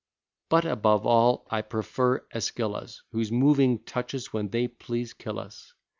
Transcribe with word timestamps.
But, 0.49 0.65
above 0.65 1.05
all, 1.05 1.45
I 1.51 1.61
prefer 1.61 2.25
Eschylus, 2.33 3.03
Whose 3.11 3.31
moving 3.31 3.83
touches, 3.83 4.33
when 4.33 4.49
they 4.49 4.67
please, 4.67 5.13
kill 5.13 5.37
us. 5.37 5.75